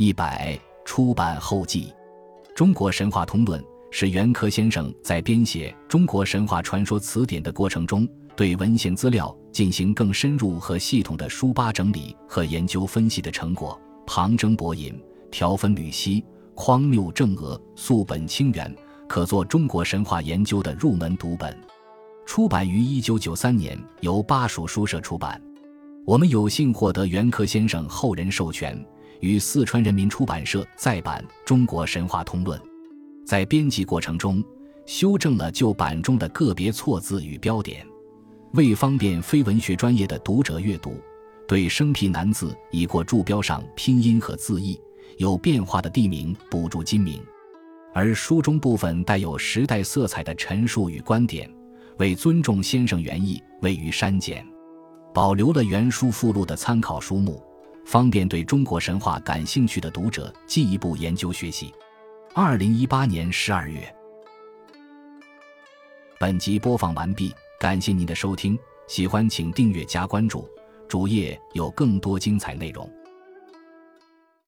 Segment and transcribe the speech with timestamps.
[0.00, 1.92] 一百出版后记，
[2.54, 3.60] 《中国神话通论》
[3.90, 13.78] 是袁科先生在编写《中国神话传说词典》的过程中，对文献资料进行更深入和系统的书吧整理和研究分析的成果。
[14.06, 14.98] 旁征博引，
[15.30, 16.24] 条分缕析，
[16.54, 18.74] 匡谬正讹，溯本清源，
[19.06, 21.54] 可做中国神话研究的入门读本。
[22.24, 25.38] 出版于一九九三年，由巴蜀书社出版。
[26.06, 28.82] 我们有幸获得袁科先生后人授权。
[29.20, 32.58] 与四川人民出版社再版《中国神话通论》，
[33.24, 34.42] 在编辑过程中
[34.86, 37.86] 修正了旧版中的个别错字与标点，
[38.54, 40.94] 为方便非文学专业的读者阅读，
[41.46, 44.80] 对生僻难字已过注标上拼音和字义，
[45.18, 47.22] 有变化的地名补注今名，
[47.92, 51.48] 而书中部分带有时代色彩的陈述与观点，
[51.98, 54.44] 为尊重先生原意，位于删减，
[55.12, 57.42] 保留了原书附录的参考书目。
[57.90, 61.74] 方便对中国神话感兴趣的读者进一步研究学习。
[62.32, 63.92] 二零一八年十二月，
[66.16, 68.56] 本集播放完毕，感谢您的收听，
[68.86, 70.48] 喜欢请订阅加关注，
[70.86, 72.88] 主页有更多精彩内容。